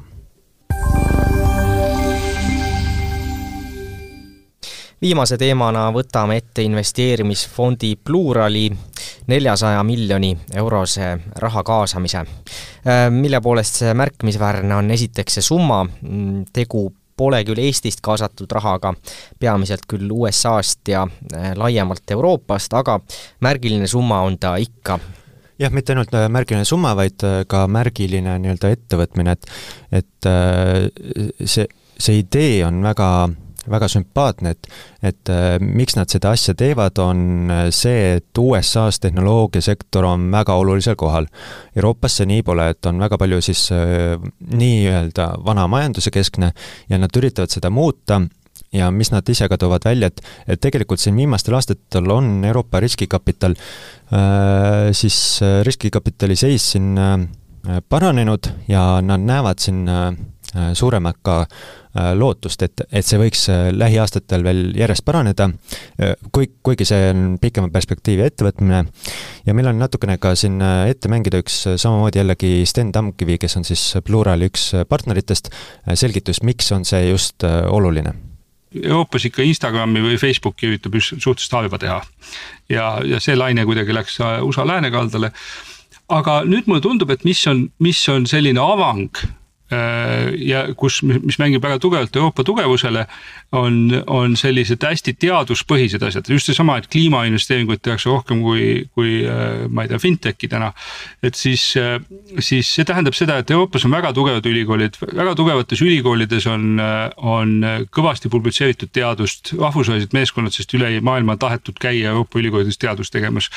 [5.03, 8.67] viimase teemana võtame ette investeerimisfondi Plurali
[9.31, 14.91] neljasaja miljoni eurose raha kaasamise, äh, mille poolest see märkimisväärne on.
[14.91, 18.95] Esiteks see summa, mm, tegu pole küll Eestist kaasatud rahaga,
[19.41, 23.01] peamiselt küll USA-st ja äh, laiemalt Euroopast, aga
[23.41, 24.99] märgiline summa on ta ikka.
[25.59, 29.47] Jah, mitte ainult äh, märgiline summa, vaid ka märgiline nii-öelda ettevõtmine, et
[29.93, 30.27] et
[31.45, 31.67] see,
[31.99, 33.09] see idee on väga
[33.71, 34.69] väga sümpaatne, et
[35.03, 40.57] et äh, miks nad seda asja teevad, on äh, see, et USA-s tehnoloogiasektor on väga
[40.59, 41.29] olulisel kohal.
[41.77, 44.17] Euroopas see nii pole, et on väga palju siis äh,
[44.55, 46.53] nii-öelda vana majanduse keskne
[46.89, 48.23] ja nad üritavad seda muuta
[48.75, 52.81] ja mis nad ise ka toovad välja, et, et tegelikult siin viimastel aastatel on Euroopa
[52.85, 60.13] riskikapital äh,, siis riskikapitali seis siin äh, paranenud ja nad näevad siin äh,
[60.75, 61.43] suuremat ka
[61.99, 65.49] Äh, lootust, et, et see võiks äh, lähiaastatel veel järjest paraneda,
[65.99, 68.83] äh, kui, kuigi see on pikema perspektiivi ettevõtmine,
[69.49, 73.67] ja meil on natukene ka siin ette mängida üks samamoodi jällegi Sten Tamkivi, kes on
[73.67, 75.51] siis Plurali üks partneritest,
[75.99, 78.13] selgitus, miks on see just oluline
[78.77, 81.99] Euroopas ikka Instagrami või Facebooki üritab suhteliselt halba teha.
[82.69, 85.33] ja, ja see laine kuidagi läks USA läänekaldale.
[86.09, 91.39] aga nüüd mulle tundub, et mis on, mis on selline avang Äh, ja kus, mis
[91.41, 93.05] mängib väga tugevalt Euroopa tugevusele,
[93.53, 98.65] on, on sellised hästi teaduspõhised asjad, just seesama, et kliimainvesteeringuid tehakse rohkem kui,
[98.97, 100.73] kui äh, ma ei tea, fintech'i täna.
[101.23, 101.99] et siis, äh,
[102.39, 106.81] siis see tähendab seda, et Euroopas on väga tugevad ülikoolid, väga tugevates ülikoolides on,
[107.17, 107.55] on
[107.95, 113.51] kõvasti publitseeritud teadust, rahvusvahelised meeskonnad, sest üle maailma on tahetud käia Euroopa ülikoolides teadust tegemas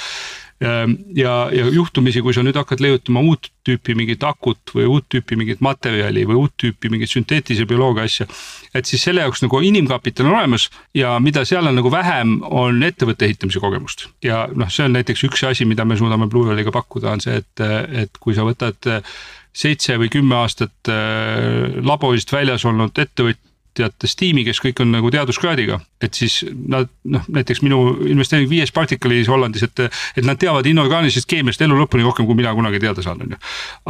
[0.62, 5.38] ja, ja juhtumisi, kui sa nüüd hakkad leiutama uut tüüpi mingit akut või uut tüüpi
[5.40, 8.28] mingit materjali või uut tüüpi mingit sünteetilise bioloogia asja.
[8.74, 12.84] et siis selle jaoks nagu inimkapital on olemas ja mida seal on nagu vähem, on
[12.84, 14.08] ettevõtte ehitamise kogemust.
[14.24, 17.66] ja noh, see on näiteks üks asi, mida me suudame Bluewheeliga pakkuda, on see, et,
[18.06, 18.94] et kui sa võtad
[19.52, 25.12] seitse või kümme aastat äh, laborist väljas olnud ettevõtja teates tiimi, kes kõik on nagu
[25.14, 27.80] teaduskraadiga, et siis nad noh, näiteks minu
[28.12, 29.86] investeering viies Particalis Hollandis, et,
[30.18, 33.42] et nad teavad inorgaanilisest keemiast elu lõpuni rohkem, kui mina kunagi teada saan, on ju.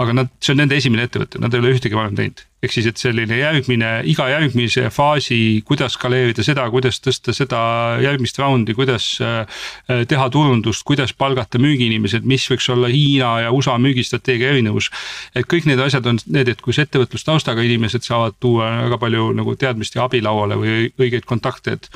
[0.04, 2.88] aga nad, see on nende esimene ettevõte, nad ei ole ühtegi varem teinud ehk siis,
[2.91, 7.62] et selline järgmine, iga järgmise faasi, kuidas skaleerida seda, kuidas tõsta seda
[8.04, 9.63] järgmist raundi, kuidas äh,
[10.10, 14.91] teha turundust, kuidas palgata müügiinimesed, mis võiks olla Hiina ja USA müügistrateegia erinevus.
[15.36, 19.56] et kõik need asjad on need, et kus ettevõtlustaustaga inimesed saavad tuua väga palju nagu
[19.56, 21.89] teadmist ja abi lauale või õigeid kontakte, et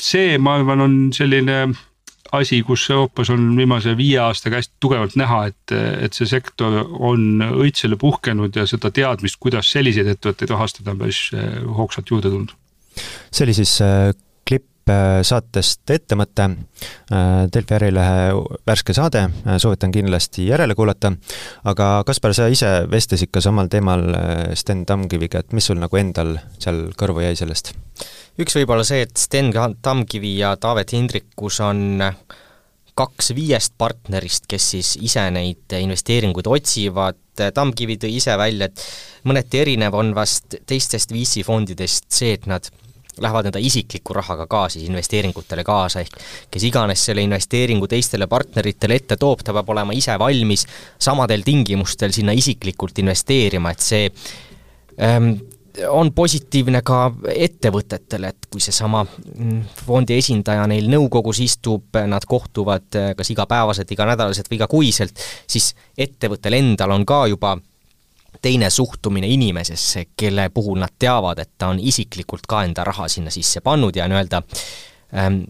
[0.00, 1.60] see, ma arvan, on selline
[2.32, 7.42] asi, kus Euroopas on viimase viie aastaga hästi tugevalt näha, et, et see sektor on
[7.48, 12.56] õitsele puhkenud ja seda teadmist, kuidas selliseid ettevõtteid rahastada, on päris eh, hoogsalt juurde tulnud.
[13.30, 13.78] see oli siis
[14.88, 16.48] klipp eh, saatest Ettemõte,
[17.52, 18.32] Delfi Ärilehe
[18.66, 19.28] värske saade,
[19.60, 21.12] soovitan kindlasti järele kuulata,
[21.64, 24.04] aga Kaspar, sa ise vestlesid ka samal teemal
[24.54, 27.74] Sten Tamkiviga, et mis sul nagu endal seal kõrvu jäi sellest?
[28.38, 32.02] üks võib-olla see, et Sten Tamkivi ja Taavet Hindrikus on
[32.98, 37.18] kaks viiest partnerist, kes siis ise neid investeeringuid otsivad,
[37.54, 42.66] Tamkivi tõi ise välja, et mõneti erinev on vast teistest VC fondidest see, et nad
[43.20, 46.16] lähevad enda isikliku rahaga ka siis investeeringutele kaasa, ehk
[46.50, 50.66] kes iganes selle investeeringu teistele partneritele ette toob, ta peab olema ise valmis
[50.98, 54.10] samadel tingimustel sinna isiklikult investeerima, et see
[55.02, 55.32] ähm,
[55.88, 57.00] on positiivne ka
[57.30, 63.92] ettevõtetele, et kui seesama mm, fondi esindaja neil nõukogus istub, nad kohtuvad eh, kas igapäevaselt,
[63.94, 67.56] iganädalaselt või igakuiselt, siis ettevõttel endal on ka juba
[68.42, 73.30] teine suhtumine inimesesse, kelle puhul nad teavad, et ta on isiklikult ka enda raha sinna
[73.34, 74.42] sisse pannud ja nii-öelda
[75.16, 75.42] ähm,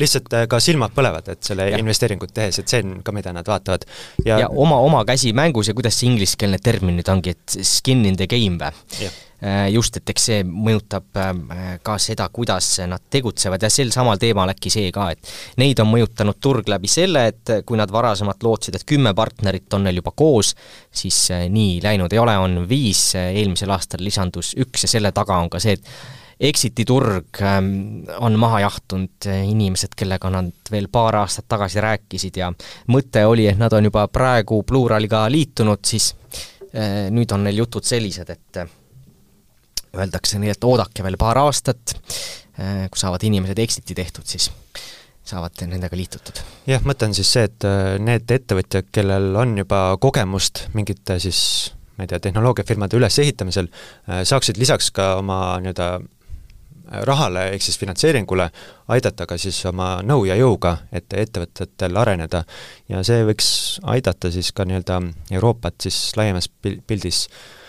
[0.00, 1.78] lihtsalt äh, ka silmad põlevad, et selle ja.
[1.80, 3.86] investeeringut tehes, et see on ka, mida nad vaatavad.
[4.24, 8.04] ja, ja oma, oma käsi mängus ja kuidas see ingliskeelne termin nüüd ongi, et skin
[8.08, 9.10] in the game või?
[9.46, 14.18] Äh, just, et eks see mõjutab äh, ka seda, kuidas nad tegutsevad ja sel samal
[14.18, 18.42] teemal äkki see ka, et neid on mõjutanud turg läbi selle, et kui nad varasemalt
[18.42, 20.54] lootsid, et kümme partnerit on neil juba koos,
[20.90, 21.20] siis
[21.52, 25.62] nii läinud ei ole, on viis, eelmisel aastal lisandus üks ja selle taga on ka
[25.62, 31.80] see, et Exiti turg ähm, on maha jahtunud, inimesed, kellega nad veel paar aastat tagasi
[31.80, 32.50] rääkisid ja
[32.92, 36.10] mõte oli, et nad on juba praegu Pluraliga liitunud, siis
[36.74, 38.74] äh, nüüd on neil jutud sellised, et äh,
[39.94, 41.96] öeldakse nii, et oodake veel paar aastat,
[42.58, 44.50] äh, kui saavad inimesed Exiti tehtud, siis
[45.26, 46.42] saavad nendega liitutud.
[46.70, 47.66] jah, mõte on siis see, et
[48.02, 51.40] need ettevõtjad, kellel on juba kogemust mingite siis
[51.96, 53.70] ma ei tea, tehnoloogiafirmade ülesehitamisel,
[54.28, 55.88] saaksid lisaks ka oma nii-öelda
[57.08, 58.48] rahale ehk siis finantseeringule
[58.94, 62.44] aidata ka siis oma nõu ja jõuga, et ettevõtetel areneda.
[62.88, 65.00] ja see võiks aidata siis ka nii-öelda
[65.34, 67.65] Euroopat siis laiemas pildis äh,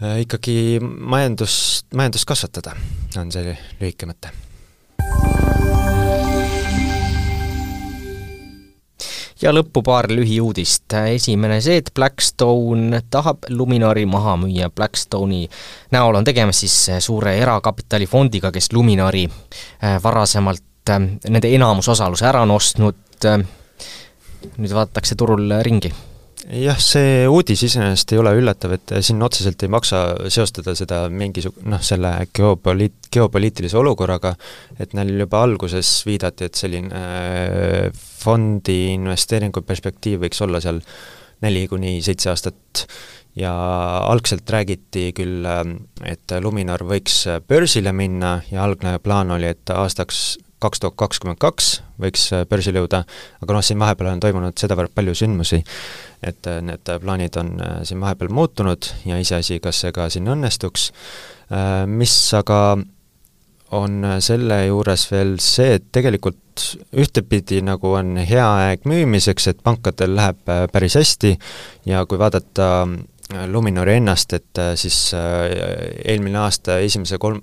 [0.00, 2.76] ikkagi majandust, majandust kasvatada,
[3.20, 4.32] on see lühike mõte
[9.42, 10.92] ja lõppu paar lühiuudist.
[11.14, 14.70] esimene see, et Blackstone tahab Luminori maha müüa.
[14.70, 15.48] Blackstone'i
[15.92, 22.54] näol on tegemist siis suure erakapitalifondiga, kes Luminori äh, varasemalt äh, nende enamusosaluse ära on
[22.56, 23.40] ostnud, äh,
[24.56, 25.92] nüüd vaadatakse turul ringi
[26.50, 30.00] jah, see uudis iseenesest ei ole üllatav, et siin otseselt ei maksa
[30.32, 34.34] seostada seda mingisugune noh, selle geopoliit-, geopoliitilise olukorraga,
[34.80, 40.82] et neil juba alguses viidati, et selline äh, fondi investeeringu perspektiiv võiks olla seal
[41.44, 42.86] neli kuni seitse aastat.
[43.38, 43.52] Ja
[44.10, 45.62] algselt räägiti küll, äh,
[46.10, 51.70] et Luminor võiks börsile minna ja algne plaan oli, et aastaks kaks tuhat kakskümmend kaks
[52.00, 53.02] võiks äh, börsile jõuda,
[53.40, 55.60] aga noh, siin vahepeal on toimunud sedavõrd palju sündmusi,
[56.26, 60.28] et äh, need plaanid on äh, siin vahepeal muutunud ja iseasi, kas see ka siin
[60.30, 60.90] õnnestuks,
[61.90, 62.78] mis aga
[63.74, 66.62] on selle juures veel see, et tegelikult
[66.94, 71.32] ühtepidi nagu on hea aeg müümiseks, et pankadel läheb päris hästi
[71.90, 72.86] ja kui vaadata
[73.50, 77.42] Luminori ennast, et siis eelmine aasta esimese kolm,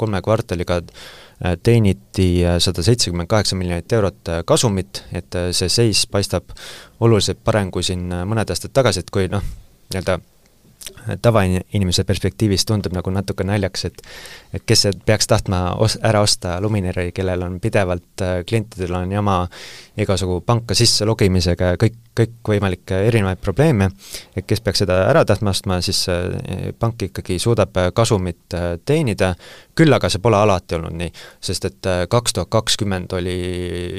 [0.00, 1.21] kolme kvartaliga Äh,
[1.62, 6.54] teeniti äh, sada seitsekümmend kaheksa miljonit eurot äh, kasumit, et see seis paistab
[7.00, 9.42] oluliselt parem kui siin mõned aastad tagasi, et kui noh,
[9.92, 10.20] nii-öelda
[11.22, 14.00] tavainimese perspektiivist tundub nagu natuke naljakas, et
[14.52, 19.36] et kes peaks tahtma os-, ära osta Luminari, kellel on pidevalt, klientidel on jama
[19.96, 23.88] igasugu panka sisse logimisega ja kõik, kõikvõimalikke erinevaid probleeme,
[24.36, 26.04] et kes peaks seda ära tahtma ostma, siis
[26.78, 29.32] pank ikkagi suudab kasumit teenida,
[29.78, 33.36] küll aga see pole alati olnud nii, sest et äh, kaks tuhat kakskümmend oli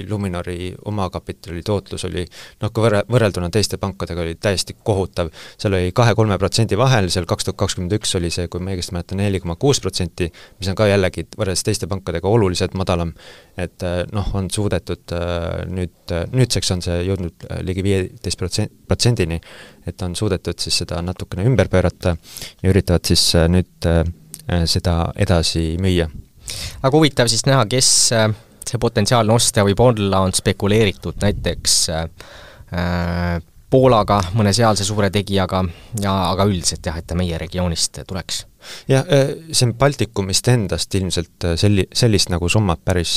[0.10, 2.26] Luminori omakapitali tootlus oli
[2.62, 7.28] noh, kui võrre-, võrrelduna teiste pankadega oli täiesti kohutav, seal oli kahe-kolme protsendi vahel, seal
[7.30, 10.70] kaks tuhat kakskümmend üks oli see, kui ma õigesti mäletan, neli koma kuus protsenti, mis
[10.70, 13.14] on ka jällegi võrreldes teiste pankadega oluliselt madalam.
[13.58, 19.40] et äh, noh, on suudetud äh, nüüd, nüüdseks on see jõudnud ligi viieteist protsent, protsendini,
[19.88, 22.16] et on suudetud siis seda natukene ümber pöörata
[22.62, 23.90] ja üritavad siis nüüd
[24.66, 26.10] seda edasi müüa.
[26.84, 28.28] aga huvitav siis näha, kes äh,
[28.68, 33.42] see potentsiaalne ostja võib olla, on spekuleeritud näiteks äh,
[33.74, 35.64] Poolaga, mõne sealse suure tegijaga
[36.02, 38.44] ja aga üldiselt jah, et ta meie regioonist tuleks
[38.92, 39.08] jah,
[39.52, 43.14] see on Baltikumist endast ilmselt selli-, sellist nagu summat päris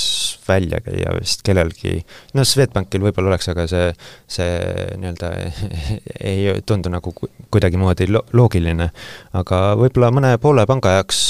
[0.49, 1.99] välja käia vist kellelgi,
[2.35, 3.89] no Swedbankil võib-olla oleks, aga see,
[4.31, 4.53] see
[5.01, 5.33] nii-öelda
[6.33, 8.91] ei tundu nagu kuidagimoodi lo-, loogiline.
[9.37, 11.21] aga võib-olla mõne Poola panga jaoks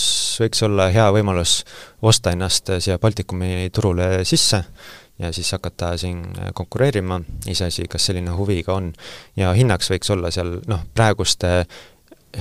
[0.41, 1.63] võiks olla hea võimalus
[2.05, 4.63] osta ennast siia Baltikumi turule sisse
[5.19, 6.23] ja siis hakata siin
[6.55, 8.93] konkureerima, iseasi, kas selline huvi ka on.
[9.37, 11.65] ja hinnaks võiks olla seal noh, praeguste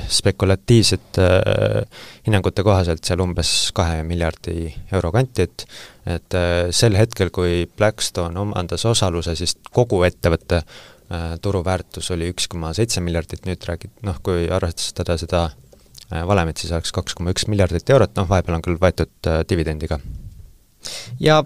[0.10, 5.66] spekulatiivsete äh, hinnangute kohaselt seal umbes kahe miljardi euro kanti, et
[6.06, 12.50] et äh, sel hetkel, kui Blackstone omandas osaluse, siis kogu ettevõtte äh, turuväärtus oli üks
[12.52, 15.50] koma seitse miljardit, nüüd räägid, noh, kui arvestada seda
[16.06, 19.98] valemit, siis oleks kaks koma üks miljardit eurot, noh vahepeal on küll võetud dividendi ka.
[21.18, 21.40] ja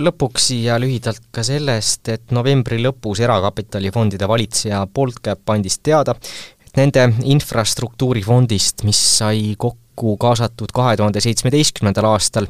[0.00, 6.14] lõpuks siia lühidalt ka sellest, et novembri lõpus erakapitalifondide valitseja Boltcap andis teada,
[6.76, 12.48] nende infrastruktuurifondist, mis sai kokku kaasatud kahe tuhande seitsmeteistkümnendal aastal,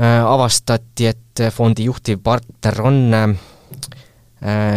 [0.00, 3.36] äh, avastati, et fondi juhtiv partner on äh,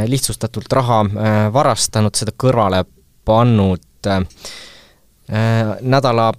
[0.09, 2.83] lihtsustatult raha äh, varastanud, seda kõrvale
[3.25, 3.85] pannud.
[5.29, 6.29] Nädala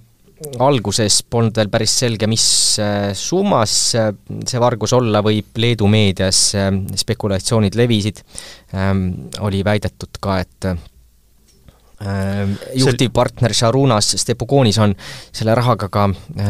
[0.65, 2.43] alguses polnud veel päris selge, mis
[3.15, 6.41] summas see vargus olla võib, Leedu meedias
[7.03, 8.23] spekulatsioonid levisid,
[9.45, 10.71] oli väidetud ka, et
[12.73, 14.95] juhtivpartner Sharunas Stepukonis on
[15.33, 16.45] selle rahaga ka äh,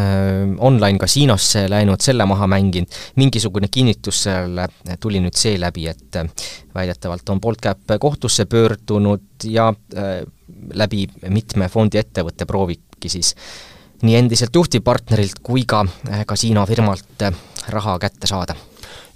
[0.57, 4.67] online kasiinosse läinud, selle maha mänginud, mingisugune kinnitus sellele
[4.99, 6.31] tuli nüüd seeläbi, et äh,
[6.75, 10.21] väidetavalt on Boltcap kohtusse pöördunud ja äh,
[10.73, 13.35] läbi mitme fondiettevõtte proovibki siis
[14.01, 15.83] nii endiselt juhtivpartnerilt kui ka
[16.27, 17.29] kasiinofirmalt
[17.69, 18.55] raha kätte saada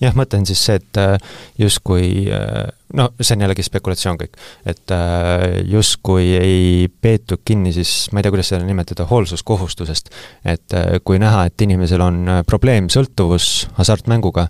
[0.01, 1.15] jah, mõte on siis see, et äh,
[1.59, 2.65] justkui äh,
[2.97, 8.25] no see on jällegi spekulatsioon kõik, et äh, justkui ei peetud kinni siis, ma ei
[8.25, 10.09] tea, kuidas seda nimetada, hoolsuskohustusest.
[10.45, 14.47] et kui näha, et inimesel on probleem, sõltuvus hasartmänguga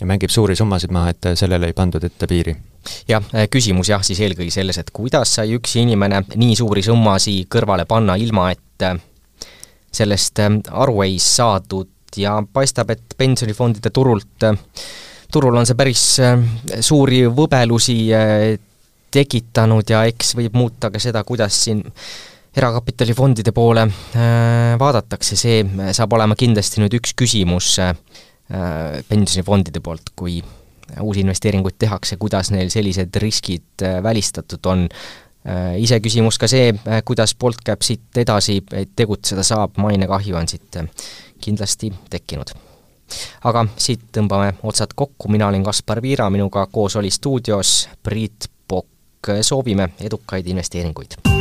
[0.00, 2.54] ja mängib suuri summasid maha, et sellele ei pandud ette piiri
[3.08, 7.86] jah, küsimus jah, siis eelkõige selles, et kuidas sai üks inimene nii suuri summasid kõrvale
[7.88, 8.86] panna, ilma et
[9.96, 14.46] sellest aru ei saadud ja paistab, et pensionifondide turult,
[15.32, 16.38] turul on see päris äh,
[16.80, 18.54] suuri võbelusi äh,
[19.12, 21.82] tekitanud ja eks võib muuta ka seda, kuidas siin
[22.56, 25.62] erakapitalifondide poole äh, vaadatakse, see
[25.96, 27.76] saab olema kindlasti nüüd üks küsimus
[28.46, 30.36] pensionifondide poolt, kui
[31.02, 34.84] uusi investeeringuid tehakse, kuidas neil sellised riskid välistatud on,
[35.82, 36.68] iseküsimus ka see,
[37.02, 38.60] kuidas Boltcap siit edasi
[38.94, 40.78] tegutseda saab, mainekahju on siit
[41.40, 42.50] kindlasti tekkinud.
[43.44, 49.30] aga siit tõmbame otsad kokku, mina olin Kaspar Viira, minuga koos oli stuudios Priit Pokk,
[49.42, 51.35] soovime edukaid investeeringuid!